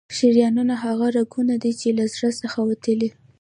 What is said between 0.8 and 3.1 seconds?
هغه رګونه دي چې له زړه څخه وتلي.